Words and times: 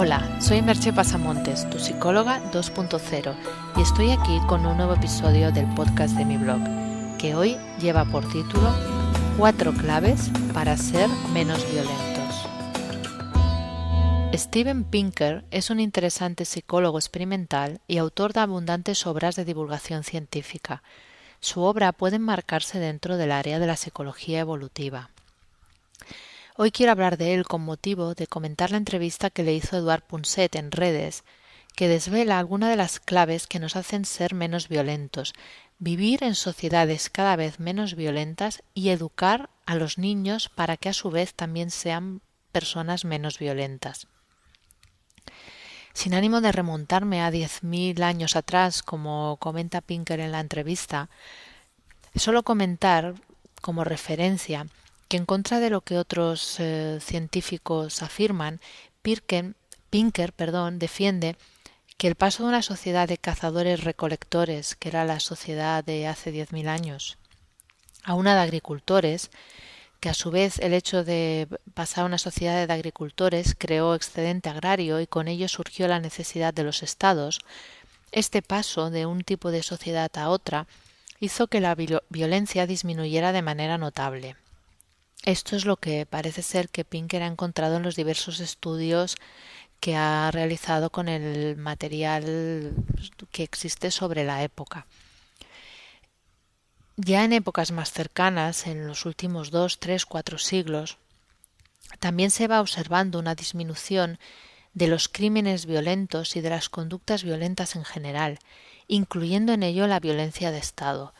Hola, 0.00 0.40
soy 0.40 0.62
Merche 0.62 0.92
Pasamontes, 0.92 1.68
tu 1.70 1.80
psicóloga 1.80 2.40
2.0, 2.52 3.34
y 3.76 3.82
estoy 3.82 4.12
aquí 4.12 4.38
con 4.46 4.64
un 4.64 4.76
nuevo 4.76 4.94
episodio 4.94 5.50
del 5.50 5.66
podcast 5.74 6.16
de 6.16 6.24
mi 6.24 6.36
blog, 6.36 6.60
que 7.18 7.34
hoy 7.34 7.56
lleva 7.80 8.04
por 8.04 8.22
título 8.32 8.72
Cuatro 9.36 9.72
claves 9.72 10.30
para 10.54 10.76
ser 10.76 11.08
menos 11.32 11.68
violentos. 11.72 12.46
Steven 14.34 14.84
Pinker 14.84 15.44
es 15.50 15.68
un 15.68 15.80
interesante 15.80 16.44
psicólogo 16.44 17.00
experimental 17.00 17.80
y 17.88 17.98
autor 17.98 18.32
de 18.34 18.38
abundantes 18.38 19.04
obras 19.04 19.34
de 19.34 19.44
divulgación 19.44 20.04
científica. 20.04 20.84
Su 21.40 21.62
obra 21.62 21.90
puede 21.90 22.16
enmarcarse 22.16 22.78
dentro 22.78 23.16
del 23.16 23.32
área 23.32 23.58
de 23.58 23.66
la 23.66 23.74
psicología 23.76 24.38
evolutiva. 24.38 25.10
Hoy 26.60 26.72
quiero 26.72 26.90
hablar 26.90 27.18
de 27.18 27.34
él 27.34 27.44
con 27.44 27.60
motivo 27.60 28.14
de 28.14 28.26
comentar 28.26 28.72
la 28.72 28.78
entrevista 28.78 29.30
que 29.30 29.44
le 29.44 29.54
hizo 29.54 29.76
Eduard 29.76 30.02
Punset 30.02 30.56
en 30.56 30.72
redes, 30.72 31.22
que 31.76 31.86
desvela 31.86 32.40
algunas 32.40 32.68
de 32.68 32.74
las 32.74 32.98
claves 32.98 33.46
que 33.46 33.60
nos 33.60 33.76
hacen 33.76 34.04
ser 34.04 34.34
menos 34.34 34.66
violentos, 34.66 35.34
vivir 35.78 36.24
en 36.24 36.34
sociedades 36.34 37.10
cada 37.10 37.36
vez 37.36 37.60
menos 37.60 37.94
violentas 37.94 38.64
y 38.74 38.88
educar 38.88 39.50
a 39.66 39.76
los 39.76 39.98
niños 39.98 40.48
para 40.48 40.76
que 40.76 40.88
a 40.88 40.94
su 40.94 41.12
vez 41.12 41.32
también 41.32 41.70
sean 41.70 42.22
personas 42.50 43.04
menos 43.04 43.38
violentas. 43.38 44.08
Sin 45.92 46.12
ánimo 46.12 46.40
de 46.40 46.50
remontarme 46.50 47.22
a 47.22 47.30
diez 47.30 47.62
mil 47.62 48.02
años 48.02 48.34
atrás, 48.34 48.82
como 48.82 49.36
comenta 49.36 49.80
Pinker 49.80 50.18
en 50.18 50.32
la 50.32 50.40
entrevista, 50.40 51.08
solo 52.16 52.42
comentar 52.42 53.14
como 53.62 53.84
referencia 53.84 54.66
que 55.08 55.16
en 55.16 55.26
contra 55.26 55.58
de 55.58 55.70
lo 55.70 55.80
que 55.80 55.98
otros 55.98 56.60
eh, 56.60 56.98
científicos 57.00 58.02
afirman, 58.02 58.60
Pinker 59.02 60.32
perdón, 60.34 60.78
defiende 60.78 61.36
que 61.96 62.08
el 62.08 62.14
paso 62.14 62.42
de 62.42 62.50
una 62.50 62.62
sociedad 62.62 63.08
de 63.08 63.18
cazadores-recolectores, 63.18 64.76
que 64.76 64.90
era 64.90 65.04
la 65.04 65.18
sociedad 65.18 65.82
de 65.82 66.06
hace 66.06 66.30
diez 66.30 66.52
mil 66.52 66.68
años, 66.68 67.16
a 68.04 68.14
una 68.14 68.34
de 68.34 68.42
agricultores, 68.42 69.30
que 70.00 70.10
a 70.10 70.14
su 70.14 70.30
vez 70.30 70.58
el 70.60 70.74
hecho 70.74 71.04
de 71.04 71.48
pasar 71.74 72.04
a 72.04 72.06
una 72.06 72.18
sociedad 72.18 72.66
de 72.66 72.72
agricultores 72.72 73.56
creó 73.58 73.94
excedente 73.94 74.48
agrario 74.48 75.00
y 75.00 75.06
con 75.06 75.26
ello 75.26 75.48
surgió 75.48 75.88
la 75.88 75.98
necesidad 75.98 76.54
de 76.54 76.62
los 76.62 76.82
estados, 76.82 77.40
este 78.12 78.42
paso 78.42 78.90
de 78.90 79.06
un 79.06 79.22
tipo 79.22 79.50
de 79.50 79.62
sociedad 79.62 80.10
a 80.16 80.28
otra 80.28 80.66
hizo 81.18 81.48
que 81.48 81.60
la 81.60 81.74
violencia 81.74 82.66
disminuyera 82.66 83.32
de 83.32 83.42
manera 83.42 83.76
notable. 83.76 84.36
Esto 85.24 85.56
es 85.56 85.64
lo 85.64 85.76
que 85.76 86.06
parece 86.06 86.42
ser 86.42 86.68
que 86.68 86.84
Pinker 86.84 87.22
ha 87.22 87.26
encontrado 87.26 87.76
en 87.76 87.82
los 87.82 87.96
diversos 87.96 88.40
estudios 88.40 89.16
que 89.80 89.96
ha 89.96 90.30
realizado 90.30 90.90
con 90.90 91.08
el 91.08 91.56
material 91.56 92.74
que 93.30 93.42
existe 93.42 93.90
sobre 93.90 94.24
la 94.24 94.42
época. 94.42 94.86
Ya 96.96 97.24
en 97.24 97.32
épocas 97.32 97.70
más 97.70 97.92
cercanas, 97.92 98.66
en 98.66 98.88
los 98.88 99.06
últimos 99.06 99.50
dos, 99.50 99.78
tres, 99.78 100.04
cuatro 100.04 100.38
siglos, 100.38 100.98
también 102.00 102.30
se 102.30 102.48
va 102.48 102.60
observando 102.60 103.18
una 103.18 103.34
disminución 103.34 104.18
de 104.74 104.88
los 104.88 105.08
crímenes 105.08 105.66
violentos 105.66 106.36
y 106.36 106.40
de 106.40 106.50
las 106.50 106.68
conductas 106.68 107.22
violentas 107.22 107.76
en 107.76 107.84
general, 107.84 108.38
incluyendo 108.88 109.52
en 109.52 109.62
ello 109.62 109.86
la 109.86 110.00
violencia 110.00 110.50
de 110.50 110.58
Estado, 110.58 111.14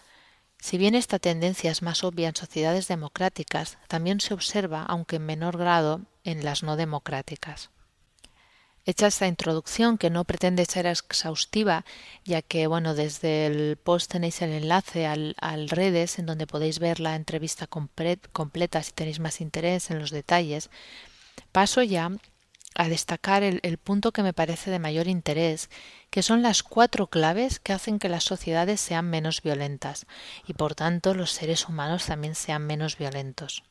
si 0.61 0.78
bien 0.78 0.95
esta 0.95 1.19
tendencia 1.19 1.70
es 1.70 1.83
más 1.83 2.03
obvia 2.05 2.28
en 2.28 2.37
sociedades 2.37 2.89
democráticas, 2.89 3.78
también 3.87 4.20
se 4.20 4.34
observa, 4.34 4.83
aunque 4.83 5.17
en 5.17 5.27
menor 5.27 5.56
grado, 5.56 6.03
en 6.25 6.45
las 6.45 6.62
no 6.62 6.77
democráticas. 6.77 7.70
Hecha 8.84 9.06
esta 9.06 9.27
introducción, 9.27 9.98
que 9.98 10.09
no 10.09 10.25
pretende 10.25 10.64
ser 10.64 10.86
exhaustiva, 10.86 11.84
ya 12.25 12.41
que, 12.41 12.67
bueno, 12.67 12.95
desde 12.95 13.47
el 13.47 13.77
post 13.77 14.11
tenéis 14.11 14.41
el 14.41 14.51
enlace 14.51 15.06
al, 15.06 15.69
redes, 15.69 16.19
en 16.19 16.27
donde 16.27 16.46
podéis 16.46 16.79
ver 16.79 16.98
la 16.98 17.14
entrevista 17.14 17.67
completa 17.67 18.83
si 18.83 18.92
tenéis 18.92 19.20
más 19.20 19.42
interés 19.42 19.90
en 19.90 19.98
los 19.98 20.11
detalles, 20.11 20.70
paso 21.52 21.83
ya 21.83 22.11
a 22.74 22.89
destacar 22.89 23.42
el, 23.42 23.79
punto 23.79 24.12
que 24.12 24.23
me 24.23 24.33
parece 24.33 24.70
de 24.70 24.79
mayor 24.79 25.08
interés, 25.08 25.68
que 26.11 26.23
son 26.23 26.42
las 26.42 26.62
cuatro 26.62 27.08
claves 27.08 27.58
que 27.58 27.73
hacen 27.73 27.98
que 27.98 28.08
las 28.08 28.24
sociedades 28.24 28.80
sean 28.80 29.11
menos 29.11 29.42
violentas 29.42 30.06
y 30.46 30.55
por 30.55 30.74
tanto 30.74 31.14
los 31.14 31.33
seres 31.33 31.68
humanos 31.68 32.07
también 32.07 32.34
sean 32.34 32.67
menos 32.67 32.96
violentos. 32.96 33.64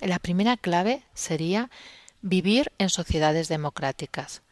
La 0.00 0.18
primera 0.18 0.56
clave 0.56 1.02
sería 1.14 1.70
vivir 2.22 2.72
en 2.78 2.90
sociedades 2.90 3.48
democráticas. 3.48 4.42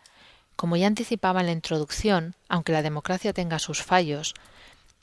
Como 0.57 0.77
ya 0.77 0.87
anticipaba 0.87 1.41
en 1.41 1.47
la 1.47 1.53
introducción, 1.53 2.35
aunque 2.49 2.73
la 2.73 2.83
democracia 2.83 3.33
tenga 3.33 3.59
sus 3.59 3.83
fallos, 3.83 4.35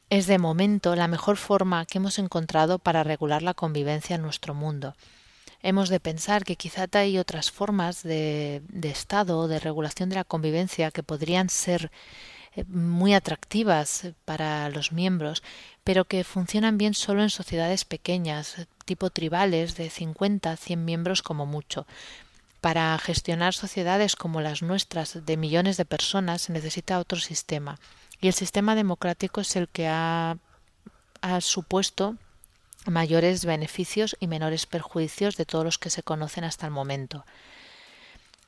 es 0.10 0.28
de 0.28 0.38
momento 0.38 0.96
la 0.96 1.08
mejor 1.08 1.38
forma 1.38 1.86
que 1.86 2.00
hemos 2.00 2.20
encontrado 2.20 2.80
para 2.80 3.04
regular 3.04 3.42
la 3.42 3.54
convivencia 3.54 4.16
en 4.16 4.22
nuestro 4.22 4.54
mundo 4.54 4.96
hemos 5.62 5.90
de 5.90 6.00
pensar 6.00 6.44
que 6.44 6.56
quizá 6.56 6.86
hay 6.94 7.18
otras 7.18 7.52
formas 7.52 8.04
de, 8.04 8.62
Estado 8.84 9.48
de 9.48 9.60
regulación 9.60 10.10
de 10.10 10.16
la 10.16 10.24
convivencia 10.24 10.92
que 10.92 11.04
podrían 11.04 11.50
ser 11.50 11.92
eh, 12.56 12.64
muy 12.66 13.14
atractivas 13.14 14.10
para 14.26 14.70
los 14.70 14.92
miembros, 14.92 15.44
pero 15.84 16.06
que 16.06 16.24
funcionan 16.24 16.78
bien 16.78 16.94
solo 16.94 17.24
en 17.24 17.30
sociedades 17.30 17.86
pequeñas, 17.86 18.68
tipo 18.86 19.10
tribales 19.10 19.76
de 19.76 19.90
50 19.90 20.56
100 20.56 20.86
miembros 20.86 21.22
como 21.22 21.46
mucho. 21.46 21.86
Para 22.62 22.98
gestionar 22.98 23.54
sociedades 23.54 24.16
como 24.16 24.42
las 24.42 24.62
nuestras 24.62 25.26
de 25.26 25.38
millones 25.38 25.78
de 25.78 25.86
personas 25.86 26.44
se 26.44 26.54
necesita 26.54 27.00
otro 27.00 27.20
sistema, 27.20 27.80
y 28.22 28.28
el 28.28 28.34
sistema 28.34 28.76
democrático 28.76 29.42
es 29.42 29.56
el 29.56 29.70
que 29.70 29.88
ha 29.88 30.38
supuesto 31.40 32.18
mayores 32.86 33.46
beneficios 33.46 34.16
y 34.20 34.28
menores 34.28 34.66
perjuicios 34.66 35.36
de 35.38 35.46
todos 35.46 35.66
los 35.66 35.78
que 35.78 35.90
se 35.90 36.04
conocen 36.04 36.44
hasta 36.44 36.66
el 36.66 36.72
momento. 36.72 37.26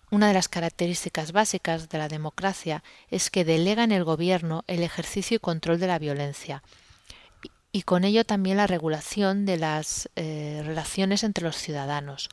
Una 0.09 0.27
de 0.27 0.33
las 0.33 0.49
características 0.49 1.31
básicas 1.31 1.89
de 1.89 1.97
la 1.97 2.07
democracia 2.07 2.83
es 3.09 3.29
que 3.29 3.45
delega 3.45 3.83
en 3.83 3.91
el 3.91 4.03
gobierno 4.03 4.63
el 4.67 4.83
ejercicio 4.83 5.37
y 5.37 5.39
control 5.39 5.79
de 5.79 5.87
la 5.87 5.99
violencia 5.99 6.63
y 7.71 7.83
con 7.83 8.03
ello 8.03 8.25
también 8.25 8.57
la 8.57 8.67
regulación 8.67 9.45
de 9.45 9.57
las 9.57 10.09
eh, 10.15 10.61
relaciones 10.65 11.23
entre 11.23 11.45
los 11.45 11.55
ciudadanos. 11.55 12.29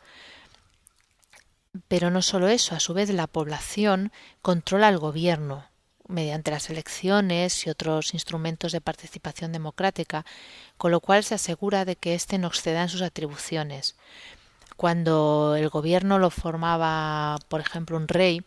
Pero 1.87 2.11
no 2.11 2.23
solo 2.23 2.49
eso, 2.49 2.75
a 2.75 2.81
su 2.81 2.95
vez 2.95 3.11
la 3.11 3.27
población 3.27 4.11
controla 4.43 4.89
al 4.89 4.99
gobierno, 4.99 5.67
mediante 6.09 6.51
las 6.51 6.69
elecciones 6.71 7.67
y 7.67 7.71
otros 7.71 8.15
instrumentos 8.15 8.73
de 8.73 8.81
participación 8.81 9.53
democrática, 9.53 10.25
con 10.77 10.91
lo 10.91 11.01
cual 11.01 11.23
se 11.23 11.35
asegura 11.35 11.85
de 11.85 11.97
que 11.97 12.15
éste 12.15 12.39
no 12.39 12.49
exceda 12.49 12.83
en 12.83 12.89
sus 12.89 13.03
atribuciones. 13.03 13.95
Cuando 14.77 15.55
el 15.57 15.69
gobierno 15.69 16.19
lo 16.19 16.31
formaba, 16.31 17.39
por 17.49 17.61
ejemplo, 17.61 17.97
un 17.97 18.09
rey, 18.09 18.43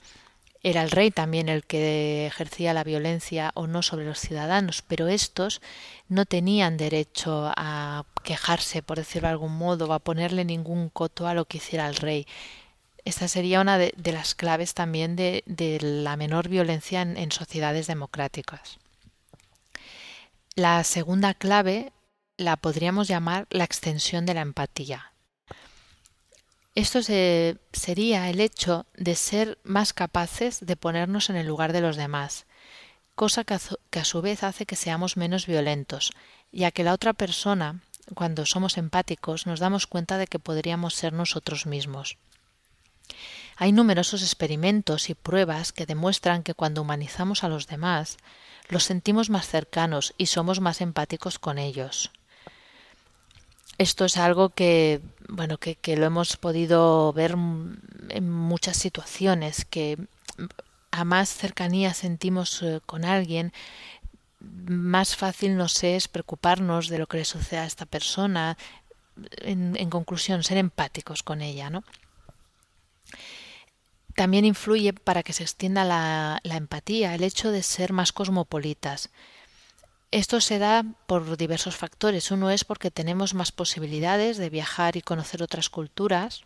era 0.63 0.83
el 0.83 0.91
rey 0.91 1.09
también 1.09 1.49
el 1.49 1.65
que 1.65 2.27
ejercía 2.27 2.73
la 2.73 2.83
violencia 2.83 3.51
o 3.55 3.65
no 3.65 3.81
sobre 3.81 4.05
los 4.05 4.19
ciudadanos, 4.19 4.83
pero 4.87 5.07
estos 5.07 5.59
no 6.07 6.25
tenían 6.25 6.77
derecho 6.77 7.51
a 7.55 8.05
quejarse, 8.23 8.83
por 8.83 8.97
decirlo 8.97 9.27
de 9.27 9.31
algún 9.31 9.57
modo, 9.57 9.87
o 9.87 9.93
a 9.93 9.99
ponerle 9.99 10.45
ningún 10.45 10.89
coto 10.89 11.27
a 11.27 11.33
lo 11.33 11.45
que 11.45 11.57
hiciera 11.57 11.87
el 11.87 11.95
rey. 11.95 12.27
Esta 13.03 13.27
sería 13.27 13.61
una 13.61 13.77
de, 13.77 13.93
las 14.11 14.35
claves 14.35 14.73
también 14.73 15.15
de, 15.15 15.43
la 15.81 16.15
menor 16.15 16.49
violencia 16.49 17.01
en, 17.01 17.31
sociedades 17.31 17.87
democráticas. 17.87 18.77
La 20.55 20.83
segunda 20.83 21.33
clave 21.33 21.93
la 22.37 22.57
podríamos 22.57 23.07
llamar 23.07 23.47
la 23.49 23.63
extensión 23.63 24.25
de 24.25 24.33
la 24.33 24.41
empatía. 24.41 25.13
Esto 26.75 27.01
sería 27.03 28.29
el 28.29 28.39
hecho 28.39 28.85
de 28.95 29.15
ser 29.15 29.57
más 29.63 29.93
capaces 29.93 30.65
de 30.65 30.75
ponernos 30.77 31.29
en 31.29 31.35
el 31.35 31.47
lugar 31.47 31.73
de 31.73 31.81
los 31.81 31.97
demás, 31.97 32.45
cosa 33.15 33.43
que 33.43 33.55
a, 33.99 34.05
su 34.05 34.21
vez 34.21 34.43
hace 34.43 34.65
que 34.65 34.75
seamos 34.75 35.17
menos 35.17 35.47
violentos, 35.47 36.11
ya 36.51 36.71
que 36.71 36.83
la 36.83 36.93
otra 36.93 37.13
persona, 37.13 37.81
cuando 38.15 38.45
somos 38.45 38.77
empáticos, 38.77 39.47
nos 39.47 39.59
damos 39.59 39.85
cuenta 39.85 40.17
de 40.17 40.27
que 40.27 40.39
podríamos 40.39 40.93
ser 40.93 41.13
nosotros 41.13 41.65
mismos. 41.65 42.17
Hay 43.57 43.71
numerosos 43.71 44.21
experimentos 44.21 45.09
y 45.09 45.13
pruebas 45.13 45.71
que 45.71 45.85
demuestran 45.85 46.43
que 46.43 46.53
cuando 46.53 46.81
humanizamos 46.81 47.43
a 47.43 47.49
los 47.49 47.67
demás, 47.67 48.17
los 48.69 48.83
sentimos 48.83 49.29
más 49.29 49.47
cercanos 49.47 50.13
y 50.17 50.27
somos 50.27 50.59
más 50.59 50.81
empáticos 50.81 51.39
con 51.39 51.57
ellos. 51.57 52.11
Esto 53.77 54.05
es 54.05 54.17
algo 54.17 54.49
que, 54.49 55.01
bueno, 55.27 55.57
que, 55.57 55.97
lo 55.97 56.05
hemos 56.05 56.37
podido 56.37 57.11
ver 57.13 57.31
en 57.31 58.29
muchas 58.29 58.77
situaciones, 58.77 59.65
que 59.65 59.97
a 60.91 61.03
más 61.03 61.29
cercanía 61.29 61.93
sentimos 61.93 62.61
eh, 62.61 62.79
con 62.85 63.05
alguien, 63.05 63.53
más 64.39 65.15
fácil 65.15 65.57
nos 65.57 65.83
es 65.83 66.07
preocuparnos 66.07 66.89
de 66.89 66.99
lo 66.99 67.07
que 67.07 67.17
le 67.17 67.25
sucede 67.25 67.59
a 67.59 67.65
esta 67.65 67.85
persona, 67.85 68.57
en, 69.37 69.75
en 69.77 69.89
conclusión, 69.89 70.43
ser 70.43 70.57
empáticos 70.57 71.23
con 71.23 71.41
ella, 71.41 71.69
¿no? 71.69 71.83
También 74.15 74.45
influye 74.45 74.93
para 74.93 75.23
que 75.23 75.33
se 75.33 75.43
extienda 75.43 75.85
la, 75.85 76.41
empatía 76.43 77.15
el 77.15 77.23
hecho 77.23 77.51
de 77.51 77.63
ser 77.63 77.93
más 77.93 78.11
cosmopolitas. 78.11 79.09
Esto 80.11 80.41
se 80.41 80.59
da 80.59 80.83
por 81.07 81.37
diversos 81.37 81.77
factores. 81.77 82.31
Uno 82.31 82.49
es 82.49 82.65
porque 82.65 82.91
tenemos 82.91 83.33
más 83.33 83.51
posibilidades 83.51 84.37
de 84.37 84.49
viajar 84.49 84.97
y 84.97 85.01
conocer 85.01 85.41
otras 85.41 85.69
culturas. 85.69 86.43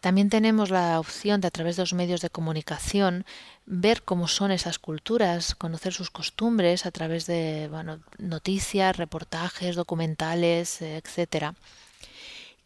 También 0.00 0.30
tenemos 0.30 0.70
la 0.70 0.98
opción 0.98 1.40
de 1.40 1.48
a 1.48 1.50
través 1.50 1.76
de 1.76 1.82
los 1.82 1.92
medios 1.92 2.22
de 2.22 2.30
comunicación 2.30 3.26
ver 3.66 4.02
cómo 4.02 4.28
son 4.28 4.50
esas 4.50 4.78
culturas, 4.78 5.54
conocer 5.54 5.92
sus 5.92 6.10
costumbres 6.10 6.86
a 6.86 6.90
través 6.90 7.26
de 7.26 7.70
noticias, 8.18 8.96
reportajes, 8.96 9.76
documentales, 9.76 10.80
etcétera. 10.80 11.54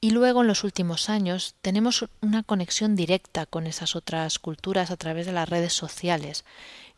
Y 0.05 0.11
luego 0.11 0.43
en 0.43 0.49
los 0.49 0.65
últimos 0.65 1.09
años 1.09 1.55
tenemos 1.63 2.05
una 2.21 2.43
conexión 2.43 2.95
directa 2.95 3.47
con 3.47 3.67
esas 3.67 3.97
otras 3.97 4.39
culturas 4.39 4.91
a 4.91 4.99
través 4.99 5.25
de 5.25 5.33
las 5.33 5.49
redes 5.49 5.73
sociales 5.73 6.45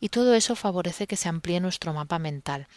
y 0.01 0.09
todo 0.09 0.33
eso 0.33 0.57
favorece 0.57 1.07
que 1.07 1.15
se 1.15 1.29
amplíe 1.29 1.61
nuestro 1.61 1.93
mapa 1.93 2.19
mental. 2.19 2.67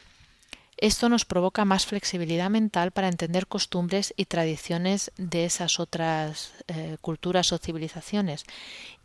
Esto 0.77 1.09
nos 1.09 1.25
provoca 1.25 1.65
más 1.65 1.85
flexibilidad 1.85 2.49
mental 2.49 2.93
para 2.93 3.09
entender 3.09 3.49
costumbres 3.49 4.15
y 4.17 4.27
tradiciones 4.27 5.11
de 5.17 5.47
esas 5.47 5.81
otras 5.81 6.53
eh, 6.69 6.97
culturas 7.01 7.53
o 7.53 7.59
civilizaciones 7.59 8.45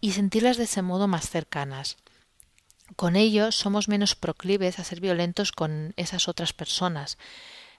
y 0.01 0.11
sentirlas 0.11 0.57
de 0.57 0.65
ese 0.65 0.83
modo 0.83 1.07
más 1.07 1.27
cercanas. 1.27 1.97
Con 2.95 3.15
ello 3.15 3.51
somos 3.51 3.87
menos 3.87 4.13
proclives 4.13 4.77
a 4.77 4.83
ser 4.83 5.01
violentos 5.01 5.51
con 5.51 5.95
esas 5.97 6.27
otras 6.27 6.53
personas, 6.53 7.17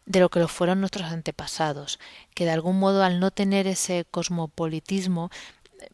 de 0.06 0.20
lo 0.20 0.30
que 0.30 0.38
lo 0.38 0.48
fueron 0.48 0.80
nuestros 0.80 1.10
antepasados, 1.10 1.98
que 2.34 2.44
de 2.44 2.52
algún 2.52 2.78
modo 2.78 3.02
al 3.02 3.20
no 3.20 3.30
tener 3.30 3.66
ese 3.66 4.06
cosmopolitismo 4.10 5.30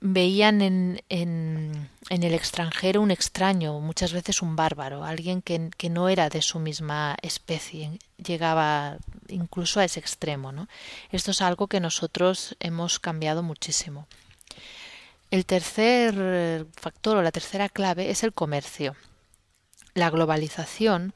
veían 0.01 0.63
en, 0.63 1.03
en, 1.09 1.89
el 2.09 2.35
extranjero 2.35 3.01
un 3.01 3.11
extraño, 3.11 3.81
muchas 3.81 4.13
veces 4.13 4.43
un 4.43 4.55
bárbaro, 4.55 5.05
alguien 5.05 5.43
que, 5.43 5.71
que, 5.77 5.91
no 5.91 6.09
era 6.09 6.29
de 6.29 6.43
su 6.43 6.59
misma 6.59 7.17
especie, 7.23 7.99
llegaba 8.17 8.99
incluso 9.29 9.81
a 9.81 9.85
ese 9.85 9.99
extremo. 9.99 10.53
¿no? 10.53 10.69
Esto 11.11 11.33
es 11.33 11.41
algo 11.41 11.67
que 11.67 11.81
nosotros 11.81 12.57
hemos 12.61 13.01
cambiado 13.01 13.43
muchísimo. 13.43 14.07
El 15.31 15.47
tercer 15.47 16.67
factor 16.77 17.17
o 17.17 17.23
la 17.23 17.33
tercera 17.33 17.69
clave 17.71 18.11
es 18.11 18.23
el 18.23 18.35
comercio. 18.35 18.95
La 19.95 20.11
globalización 20.11 21.15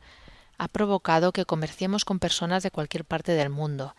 ha 0.58 0.68
provocado 0.68 1.32
que 1.32 1.44
comerciemos 1.44 2.04
con 2.04 2.18
personas 2.18 2.62
de 2.62 2.70
cualquier 2.70 3.04
parte 3.04 3.32
del 3.32 3.50
mundo. 3.50 3.94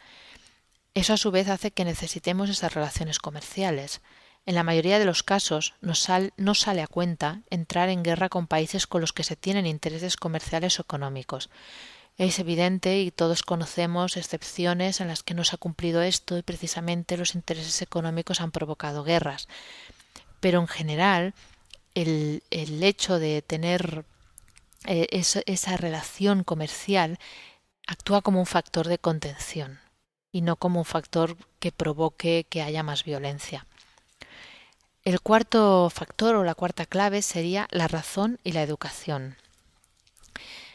Eso 0.93 1.13
a 1.13 1.17
su 1.17 1.31
vez 1.31 1.49
hace 1.49 1.71
que 1.71 1.85
necesitemos 1.85 2.49
esas 2.49 2.73
relaciones 2.73 3.19
comerciales. 3.19 4.01
En 4.47 4.55
la 4.55 4.63
mayoría 4.63 4.97
de 4.97 5.05
los 5.05 5.23
casos 5.23 5.75
no 5.81 5.93
sale 5.95 6.81
a 6.81 6.87
cuenta 6.87 7.41
entrar 7.49 7.89
en 7.89 8.01
guerra 8.01 8.29
con 8.29 8.47
países 8.47 8.87
con 8.87 9.01
los 9.01 9.13
que 9.13 9.23
se 9.23 9.35
tienen 9.35 9.67
intereses 9.67 10.15
comerciales 10.15 10.79
o 10.79 10.83
económicos. 10.83 11.49
Es 12.17 12.39
evidente 12.39 12.99
y 13.01 13.11
todos 13.11 13.43
conocemos 13.43 14.17
excepciones 14.17 15.01
en 15.01 15.09
las 15.09 15.21
que 15.21 15.35
no 15.35 15.43
se 15.43 15.55
ha 15.55 15.59
cumplido 15.59 16.01
esto 16.01 16.37
y 16.37 16.41
precisamente 16.41 17.17
los 17.17 17.35
intereses 17.35 17.81
económicos 17.83 18.41
han 18.41 18.51
provocado 18.51 19.03
guerras. 19.03 19.47
Pero 20.39 20.59
en 20.59 20.67
general, 20.67 21.35
el, 21.93 22.41
el 22.49 22.83
hecho 22.83 23.19
de 23.19 23.43
tener 23.43 24.05
eh, 24.87 25.07
esa 25.11 25.77
relación 25.77 26.43
comercial 26.43 27.19
actúa 27.87 28.21
como 28.21 28.39
un 28.39 28.45
factor 28.45 28.87
de 28.87 28.97
contención 28.97 29.79
y 30.31 30.41
no 30.41 30.55
como 30.55 30.79
un 30.79 30.85
factor 30.85 31.37
que 31.59 31.71
provoque 31.71 32.45
que 32.49 32.61
haya 32.61 32.83
más 32.83 33.03
violencia. 33.03 33.65
El 35.03 35.21
cuarto 35.21 35.89
factor 35.89 36.35
o 36.35 36.43
la 36.43 36.53
cuarta 36.53 36.85
clave 36.85 37.21
sería 37.21 37.67
la 37.71 37.87
razón 37.87 38.39
y 38.43 38.51
la 38.51 38.61
educación. 38.61 39.37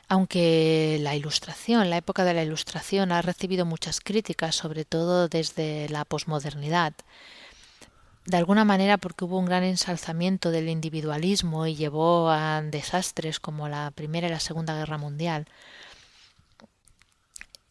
Aunque 0.09 0.99
la 1.01 1.15
ilustración, 1.17 1.91
la 1.91 1.99
época 1.99 2.25
de 2.25 2.35
la 2.35 2.43
ilustración 2.43 3.13
ha 3.13 3.23
recibido 3.23 3.65
muchas 3.67 4.01
críticas, 4.01 4.55
sobre 4.55 4.85
todo 4.85 5.29
desde 5.29 5.89
la 5.91 6.05
posmodernidad, 6.05 6.95
de 8.25 8.37
alguna 8.37 8.65
manera 8.65 8.99
porque 8.99 9.25
hubo 9.25 9.39
un 9.39 9.47
gran 9.47 9.65
ensalzamiento 9.65 10.51
del 10.51 10.69
individualismo 10.69 11.67
y 11.67 11.75
llevó 11.75 12.31
a 12.31 12.63
desastres 12.63 13.41
como 13.41 13.69
la 13.69 13.91
Primera 13.91 14.29
y 14.29 14.31
la 14.31 14.41
Segunda 14.41 14.77
Guerra 14.77 14.99
Mundial. 14.99 15.47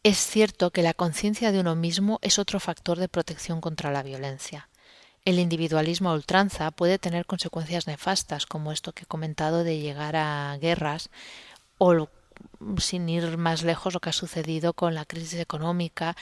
Es 0.03 0.17
cierto 0.17 0.71
que 0.71 0.81
la 0.81 0.93
conciencia 0.93 1.51
de 1.51 1.59
uno 1.59 1.75
mismo 1.75 2.19
es 2.21 2.39
otro 2.39 2.59
factor 2.59 2.97
de 2.97 3.07
protección 3.07 3.61
contra 3.61 3.91
la 3.91 4.03
violencia. 4.03 4.67
El 5.23 5.37
individualismo 5.37 6.09
a 6.09 6.15
ultranza 6.15 6.71
puede 6.71 6.97
tener 6.97 7.27
consecuencias 7.27 7.85
nefastas, 7.85 8.47
como 8.47 8.71
esto 8.71 8.93
que 8.93 9.03
he 9.03 9.07
comentado 9.07 9.63
de 9.63 9.79
llegar 9.79 10.15
a 10.15 10.57
guerras, 10.59 11.11
o 11.77 12.09
sin 12.77 13.07
ir 13.07 13.37
más 13.37 13.61
lejos 13.61 13.93
lo 13.93 13.99
que 13.99 14.09
ha 14.09 14.13
sucedido 14.13 14.73
con 14.73 14.95
la 14.95 15.05
crisis 15.05 15.39
económica 15.39 16.15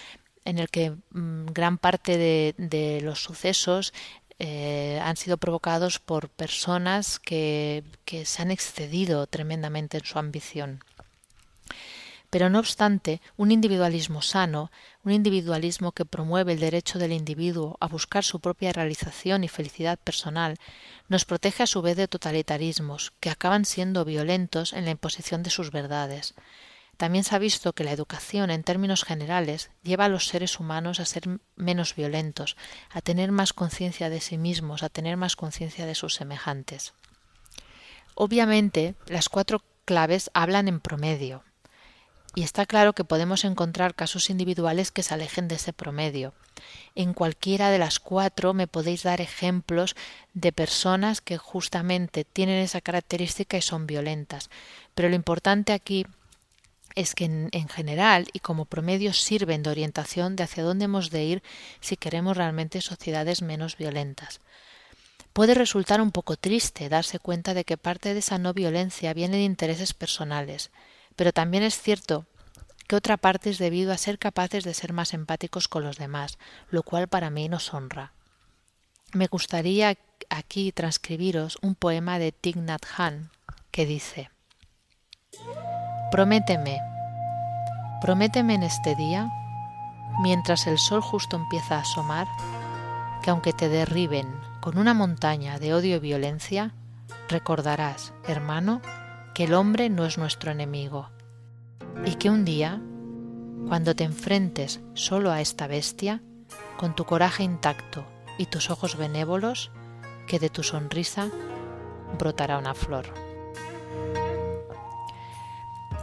en 0.44 0.58
el 0.58 0.70
que 0.70 0.92
mm, 1.12 1.48
gran 1.54 1.78
parte 1.78 2.18
de, 2.18 2.56
de 2.58 3.00
los 3.02 3.24
sucesos 3.24 3.94
eh, 4.40 5.00
han 5.04 5.18
sido 5.18 5.38
provocados 5.38 6.00
por 6.00 6.30
personas 6.30 7.20
que, 7.20 7.84
que 8.06 8.26
se 8.26 8.42
han 8.42 8.52
excedido 8.52 9.28
tremendamente 9.28 9.98
en 9.98 10.06
su 10.06 10.18
ambición. 10.18 10.84
Pero 12.30 12.50
no 12.50 12.60
obstante, 12.60 13.22
un 13.38 13.52
individualismo 13.52 14.22
sano, 14.22 14.72
un 15.04 15.12
individualismo 15.12 15.92
que 15.92 16.06
promueve 16.06 16.54
el 16.54 16.60
derecho 16.60 17.00
del 17.00 17.12
individuo 17.12 17.76
a 17.80 17.88
buscar 17.88 18.24
su 18.24 18.40
propia 18.40 18.72
realización 18.72 19.44
y 19.44 19.48
felicidad 19.48 19.98
personal, 19.98 20.58
nos 21.08 21.26
protege 21.26 21.64
a 21.64 21.68
su 21.68 21.82
vez 21.82 21.98
de 21.98 22.08
totalitarismos 22.08 23.14
que 23.20 23.32
acaban 23.32 23.66
siendo 23.66 24.06
violentos 24.06 24.74
en 24.74 24.86
la 24.86 24.92
imposición 24.92 25.42
de 25.42 25.50
sus 25.50 25.72
verdades. 25.72 26.36
También 27.00 27.24
se 27.24 27.34
ha 27.34 27.40
visto 27.40 27.72
que 27.72 27.86
la 27.86 27.94
educación, 27.94 28.52
en 28.52 28.62
términos 28.62 29.06
generales, 29.06 29.72
lleva 29.84 30.04
a 30.04 30.10
los 30.10 30.28
seres 30.28 30.60
humanos 30.60 31.00
a 31.00 31.06
ser 31.06 31.40
menos 31.56 31.96
violentos, 31.96 32.58
a 32.90 33.00
tener 33.00 33.32
más 33.32 33.54
conciencia 33.54 34.10
de 34.10 34.20
sí 34.20 34.38
mismos, 34.38 34.84
a 34.84 34.90
tener 34.90 35.16
más 35.16 35.38
conciencia 35.38 35.86
de 35.86 35.96
sus 35.96 36.16
semejantes. 36.16 36.94
Obviamente, 38.16 38.96
las 39.08 39.30
cuatro 39.30 39.64
claves 39.86 40.30
hablan 40.34 40.68
en 40.68 40.82
promedio, 40.82 41.46
y 42.36 42.44
está 42.44 42.66
claro 42.66 42.92
que 42.92 43.06
podemos 43.06 43.46
encontrar 43.46 43.96
casos 43.96 44.30
individuales 44.30 44.92
que 44.92 45.02
se 45.02 45.14
alejen 45.14 45.48
de 45.48 45.56
ese 45.56 45.72
promedio. 45.72 46.34
En 46.96 47.14
cualquiera 47.14 47.72
de 47.72 47.80
las 47.80 48.00
cuatro 48.00 48.54
me 48.54 48.68
podéis 48.68 49.04
dar 49.04 49.22
ejemplos 49.22 49.96
de 50.34 50.52
personas 50.52 51.22
que 51.22 51.38
justamente 51.38 52.26
tienen 52.26 52.62
esa 52.62 52.82
característica 52.82 53.56
y 53.56 53.62
son 53.62 53.88
violentas. 53.88 54.50
Pero 54.96 55.08
lo 55.08 55.16
importante 55.16 55.72
aquí 55.72 56.06
es 56.96 57.16
que 57.16 57.26
en, 57.26 57.50
en, 57.52 57.68
general 57.68 58.28
y 58.34 58.40
como 58.40 58.66
promedio 58.66 59.14
sirven 59.14 59.64
de 59.64 59.70
orientación 59.70 60.36
de 60.36 60.44
hacia 60.44 60.64
dónde 60.64 60.86
hemos 60.86 61.10
de 61.10 61.24
ir 61.24 61.44
si 61.80 61.98
queremos 61.98 62.38
realmente 62.38 62.82
sociedades 62.82 63.42
menos 63.42 63.78
violentas. 63.78 64.42
Puede 65.34 65.54
resultar 65.54 66.02
un 66.02 66.12
poco 66.12 66.36
triste 66.36 66.90
darse 66.90 67.20
cuenta 67.20 67.54
de 67.54 67.64
que 67.64 67.78
parte 67.78 68.14
de 68.14 68.20
esa 68.20 68.38
no 68.38 68.54
violencia 68.54 69.14
viene 69.14 69.38
de 69.38 69.44
intereses 69.44 69.94
personales, 69.94 70.72
pero 71.16 71.32
también 71.32 71.64
es 71.64 71.80
cierto 71.80 72.26
que 72.88 72.96
otra 72.96 73.18
parte 73.18 73.52
es 73.52 73.60
debido 73.60 73.94
a 73.94 73.98
ser 73.98 74.18
capaces 74.18 74.64
de 74.64 74.74
ser 74.74 74.94
más 74.94 75.14
empáticos 75.14 75.68
con 75.68 75.84
los 75.84 75.98
demás, 75.98 76.40
lo 76.72 76.82
cual 76.82 77.08
para 77.08 77.30
mí 77.30 77.48
nos 77.48 77.74
honra. 77.74 78.14
Me 79.14 79.28
gustaría 79.28 79.96
aquí 80.30 80.72
transcribiros 80.72 81.58
un 81.62 81.76
poema 81.76 82.20
de 82.20 82.32
Thich 82.32 82.58
Nhat 82.58 82.86
Hanh 82.98 83.30
que 83.72 83.86
dice 83.86 84.32
Prométeme, 86.12 86.82
prométeme 88.02 88.56
en 88.56 88.64
este 88.64 88.96
día, 88.96 89.32
mientras 90.24 90.66
el 90.66 90.80
sol 90.80 91.02
justo 91.02 91.36
empieza 91.36 91.76
a 91.76 91.82
asomar, 91.82 92.28
que 93.22 93.30
aunque 93.30 93.54
te 93.54 93.70
derriben 93.70 94.28
con 94.60 94.80
una 94.80 94.96
montaña 94.96 95.60
de 95.60 95.76
odio 95.76 95.98
y 95.98 96.00
violencia, 96.00 96.74
recordarás, 97.30 98.12
hermano, 98.28 98.82
que 99.36 99.44
el 99.44 99.54
hombre 99.54 99.92
no 99.92 100.04
es 100.04 100.18
nuestro 100.18 100.50
enemigo, 100.50 101.12
y 102.04 102.16
que 102.16 102.32
un 102.32 102.44
día, 102.44 102.82
cuando 103.68 103.96
te 103.96 104.04
enfrentes 104.04 104.82
solo 104.96 105.32
a 105.32 105.42
esta 105.42 105.68
bestia, 105.68 106.24
con 106.78 106.96
tu 106.96 107.06
coraje 107.06 107.44
intacto 107.44 108.04
y 108.40 108.48
tus 108.48 108.72
ojos 108.72 108.98
benévolos, 108.98 109.72
que 110.26 110.40
de 110.40 110.50
tu 110.50 110.64
sonrisa 110.64 111.28
brotará 112.18 112.58
una 112.58 112.74
flor. 112.74 113.29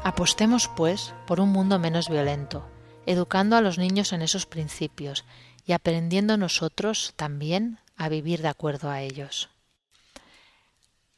Apostemos, 0.06 0.68
pues, 0.68 1.12
por 1.26 1.40
un 1.40 1.48
mundo 1.48 1.80
menos 1.80 2.08
violento, 2.08 2.64
educando 3.06 3.56
a 3.56 3.60
los 3.60 3.76
niños 3.76 4.12
en 4.12 4.22
esos 4.22 4.46
principios 4.46 5.24
y 5.66 5.72
aprendiendo 5.72 6.36
nosotros 6.36 7.12
también 7.16 7.80
a 7.96 8.08
vivir 8.08 8.40
de 8.40 8.46
acuerdo 8.46 8.88
a 8.88 9.00
ellos. 9.00 9.50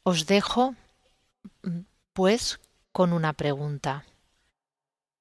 Os 0.01 0.25
dejo, 0.25 0.73
pues, 2.13 2.59
con 2.91 3.13
una 3.13 3.33
pregunta. 3.33 4.05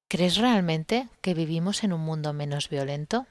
¿Crees 0.09 0.39
realmente 0.39 1.11
que 1.21 1.35
vivimos 1.35 1.85
en 1.85 1.93
un 1.93 2.01
mundo 2.01 2.33
menos 2.33 2.71
violento? 2.71 3.27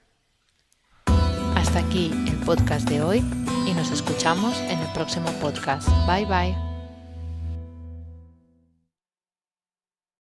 Hasta 1.56 1.80
aquí 1.80 2.12
el 2.28 2.38
podcast 2.46 2.88
de 2.88 3.02
hoy 3.02 3.24
y 3.66 3.74
nos 3.74 3.90
escuchamos 3.90 4.56
en 4.60 4.78
el 4.78 4.94
próximo 4.94 5.32
podcast. 5.42 5.90
Bye 6.06 6.28
bye. 6.28 6.67